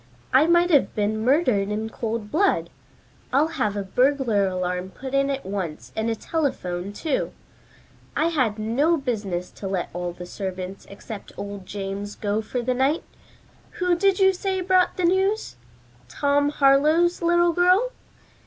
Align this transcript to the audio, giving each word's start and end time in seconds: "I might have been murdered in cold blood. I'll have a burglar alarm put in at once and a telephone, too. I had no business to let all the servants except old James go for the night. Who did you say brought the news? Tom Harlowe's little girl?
"I 0.33 0.47
might 0.47 0.71
have 0.71 0.95
been 0.95 1.23
murdered 1.23 1.69
in 1.69 1.87
cold 1.91 2.31
blood. 2.31 2.71
I'll 3.31 3.49
have 3.49 3.77
a 3.77 3.83
burglar 3.83 4.47
alarm 4.47 4.89
put 4.89 5.13
in 5.13 5.29
at 5.29 5.45
once 5.45 5.91
and 5.95 6.09
a 6.09 6.15
telephone, 6.15 6.91
too. 6.91 7.33
I 8.15 8.29
had 8.29 8.57
no 8.57 8.97
business 8.97 9.51
to 9.51 9.67
let 9.67 9.91
all 9.93 10.11
the 10.11 10.25
servants 10.25 10.87
except 10.89 11.33
old 11.37 11.67
James 11.67 12.15
go 12.15 12.41
for 12.41 12.63
the 12.63 12.73
night. 12.73 13.03
Who 13.73 13.93
did 13.93 14.17
you 14.19 14.33
say 14.33 14.59
brought 14.61 14.97
the 14.97 15.05
news? 15.05 15.55
Tom 16.07 16.49
Harlowe's 16.49 17.21
little 17.21 17.53
girl? 17.53 17.91